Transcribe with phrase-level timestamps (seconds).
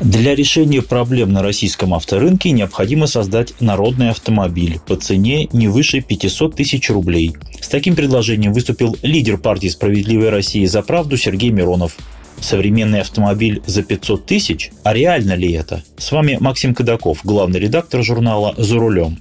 [0.00, 6.54] Для решения проблем на российском авторынке необходимо создать народный автомобиль по цене не выше 500
[6.54, 7.34] тысяч рублей.
[7.60, 11.96] С таким предложением выступил лидер партии «Справедливая Россия за правду» Сергей Миронов.
[12.40, 14.70] Современный автомобиль за 500 тысяч?
[14.84, 15.82] А реально ли это?
[15.96, 19.18] С вами Максим Кадаков, главный редактор журнала «За рулем».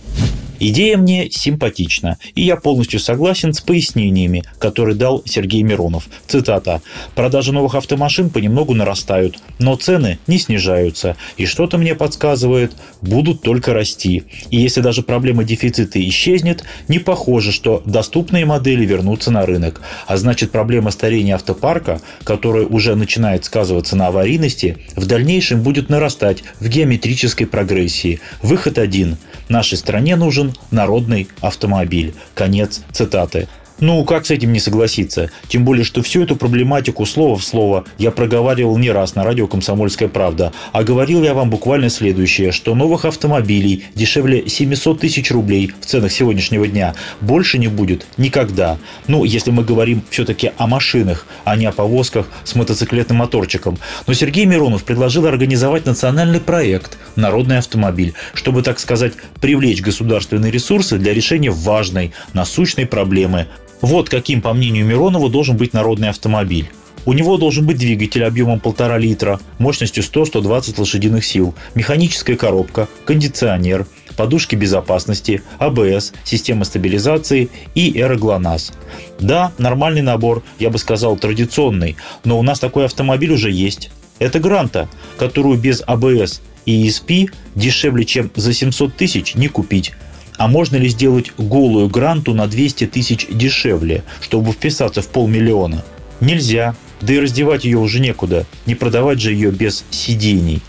[0.60, 6.08] Идея мне симпатична, и я полностью согласен с пояснениями, которые дал Сергей Миронов.
[6.28, 6.82] Цитата.
[7.16, 13.74] «Продажи новых автомашин понемногу нарастают, но цены не снижаются, и что-то мне подсказывает, будут только
[13.74, 14.24] расти.
[14.50, 19.81] И если даже проблема дефицита исчезнет, не похоже, что доступные модели вернутся на рынок.
[20.08, 26.44] А значит, проблема старения автопарка, которая уже начинает сказываться на аварийности, в дальнейшем будет нарастать
[26.59, 28.20] в геометрической прогрессии.
[28.42, 29.18] Выход один.
[29.50, 32.14] Нашей стране нужен нужен народный автомобиль.
[32.34, 33.48] Конец цитаты.
[33.80, 35.30] Ну, как с этим не согласиться?
[35.50, 39.45] Тем более, что всю эту проблематику слово в слово я проговаривал не раз на радио
[39.45, 40.52] «Комсомольская правда».
[40.72, 46.12] А говорил я вам буквально следующее, что новых автомобилей дешевле 700 тысяч рублей в ценах
[46.12, 48.80] сегодняшнего дня больше не будет никогда.
[49.06, 53.78] Ну, если мы говорим все-таки о машинах, а не о повозках с мотоциклетным моторчиком.
[54.08, 60.98] Но Сергей Миронов предложил организовать национальный проект «Народный автомобиль», чтобы, так сказать, привлечь государственные ресурсы
[60.98, 63.48] для решения важной, насущной проблемы
[63.82, 66.70] вот каким, по мнению Миронова, должен быть народный автомобиль.
[67.06, 73.88] У него должен быть двигатель объемом 1,5 литра, мощностью 100-120 лошадиных сил, механическая коробка, кондиционер,
[74.18, 78.74] подушки безопасности, АБС, система стабилизации и аэроглонасс.
[79.20, 83.90] Да, нормальный набор, я бы сказал, традиционный, но у нас такой автомобиль уже есть.
[84.20, 89.94] Это Гранта, которую без АБС и ESP дешевле, чем за 700 тысяч, не купить.
[90.38, 95.83] А можно ли сделать голую гранту на 200 тысяч дешевле, чтобы вписаться в полмиллиона?
[96.19, 96.75] Нельзя.
[97.01, 98.45] Да и раздевать ее уже некуда.
[98.66, 100.61] Не продавать же ее без сидений.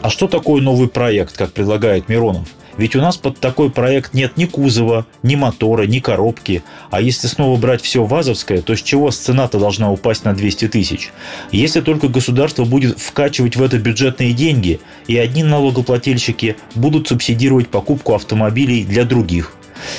[0.00, 2.48] А что такое новый проект, как предлагает Миронов?
[2.76, 6.62] Ведь у нас под такой проект нет ни кузова, ни мотора, ни коробки.
[6.90, 11.12] А если снова брать все вазовское, то с чего цена-то должна упасть на 200 тысяч?
[11.50, 18.14] Если только государство будет вкачивать в это бюджетные деньги, и одни налогоплательщики будут субсидировать покупку
[18.14, 19.52] автомобилей для других.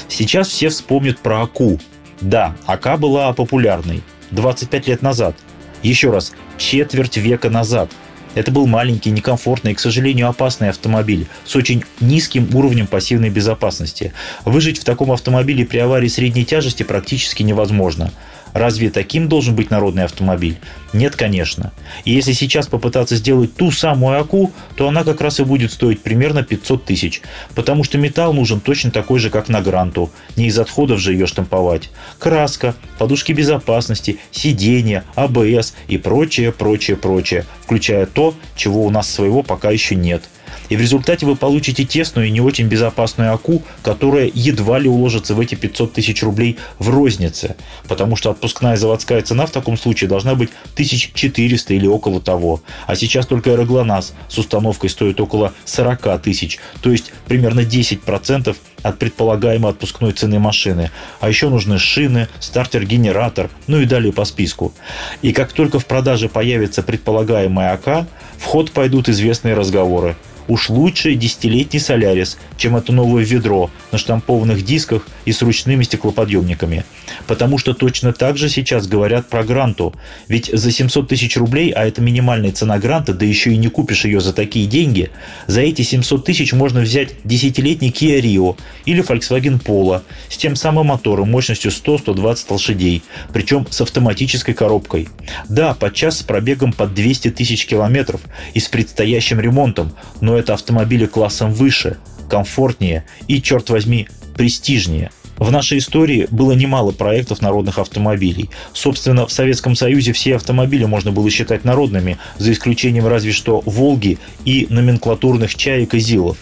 [0.08, 1.80] Сейчас все вспомнят про АКУ.
[2.22, 4.02] Да, АК была популярной
[4.32, 5.36] 25 лет назад.
[5.84, 7.92] Еще раз, четверть века назад–
[8.36, 14.14] это был маленький, некомфортный и, к сожалению, опасный автомобиль с очень низким уровнем пассивной безопасности.
[14.46, 18.12] Выжить в таком автомобиле при аварии средней тяжести практически невозможно.
[18.54, 20.58] Разве таким должен быть народный автомобиль?
[20.94, 21.74] Нет, конечно.
[22.06, 26.02] И если сейчас попытаться сделать ту самую АКУ, то она как раз и будет стоить
[26.02, 27.22] примерно 500 тысяч.
[27.56, 30.12] Потому что металл нужен точно такой же, как на Гранту.
[30.36, 31.90] Не из отходов же ее штамповать.
[32.20, 37.46] Краска, подушки безопасности, сиденья, АБС и прочее, прочее, прочее.
[37.62, 40.24] Включая то, чего у нас своего пока еще нет–
[40.70, 45.36] и в результате вы получите тесную и не очень безопасную АКУ, которая едва ли уложится
[45.36, 47.56] в эти 500 тысяч рублей в рознице,
[47.88, 52.62] потому что отпускная заводская цена в таком случае должна быть 1400 или около того.
[52.88, 59.00] А сейчас только аэроглонасс с установкой стоит около 40 тысяч, то есть примерно 10% от
[59.00, 60.92] предполагаемой отпускной цены машины.
[61.20, 64.74] А еще нужны шины, стартер-генератор, ну и далее по списку.
[65.22, 68.08] И как только в продаже появится предполагаемая АК,
[68.38, 70.16] в ход пойдут известные разговоры.
[70.48, 76.84] Уж лучше десятилетний Солярис, чем это новое ведро на штампованных дисках и с ручными стеклоподъемниками.
[77.28, 79.94] Потому что точно так же сейчас говорят про гранту.
[80.28, 84.04] Ведь за 700 тысяч рублей, а это минимальная цена гранта, да еще и не купишь
[84.04, 85.12] ее за такие деньги,
[85.48, 90.88] за эти 700 тысяч можно взять десятилетний Kia Rio или Volkswagen Polo с тем самым
[90.88, 95.10] мотором мощностью 100-120 лошадей, причем с автоматической коробкой.
[95.50, 98.22] Да, подчас с пробегом под 200 тысяч километров
[98.54, 101.98] и с предстоящим ремонтом, но это автомобили классом выше,
[102.30, 105.12] комфортнее и, черт возьми, престижнее.
[105.38, 108.50] В нашей истории было немало проектов народных автомобилей.
[108.72, 114.20] Собственно, в Советском Союзе все автомобили можно было считать народными, за исключением разве что «Волги»
[114.46, 116.38] и номенклатурных «Чаек» и «Зилов».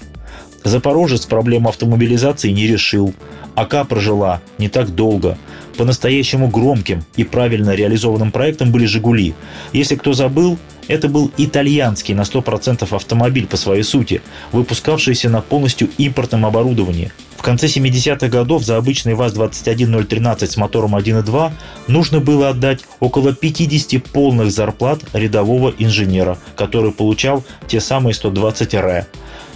[0.63, 3.13] Запорожец проблему автомобилизации не решил.
[3.55, 5.37] АК прожила не так долго.
[5.77, 9.33] По-настоящему громким и правильно реализованным проектом были «Жигули».
[9.73, 10.57] Если кто забыл,
[10.91, 14.21] Это был итальянский на 100% автомобиль по своей сути,
[14.51, 17.13] выпускавшийся на полностью импортном оборудовании.
[17.37, 21.51] В конце 70-х годов за обычный ВАЗ-21013 с мотором 1.2
[21.87, 29.07] нужно было отдать около 50 полных зарплат рядового инженера, который получал те самые 120 РЭ.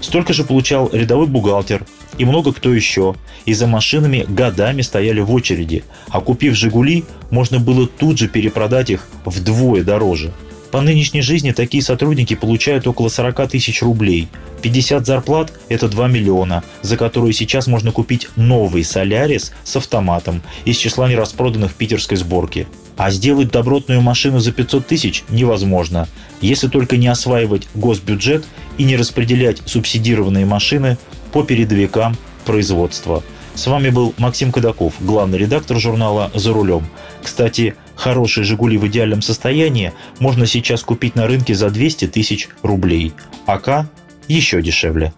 [0.01, 1.85] Столько же получал рядовой бухгалтер
[2.17, 3.15] и много кто еще.
[3.45, 8.89] И за машинами годами стояли в очереди, а купив «Жигули», можно было тут же перепродать
[8.89, 10.33] их вдвое дороже.
[10.71, 14.27] По нынешней жизни такие сотрудники получают около 40 тысяч рублей.
[14.61, 20.77] 50 зарплат– это 2 миллиона, за которые сейчас можно купить новый «Солярис» с автоматом из
[20.77, 22.67] числа нераспроданных питерской сборки.
[22.97, 26.07] А сделать добротную машину за 500 тысяч невозможно,
[26.41, 28.45] если только не осваивать госбюджет
[28.77, 30.97] и не распределять субсидированные машины
[31.31, 33.23] по передовикам производства.
[33.55, 36.85] С вами был Максим Кадаков, главный редактор журнала «За рулем».
[37.23, 43.13] Кстати, хорошие «Жигули» в идеальном состоянии можно сейчас купить на рынке за 200 тысяч рублей.
[43.45, 43.89] АК
[44.27, 45.13] еще дешевле.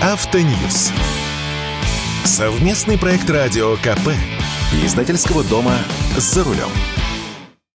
[0.00, 0.92] Автоньюз.
[2.24, 4.10] Совместный проект радио КП.
[4.84, 5.74] Издательского дома
[6.16, 6.95] «За рулем».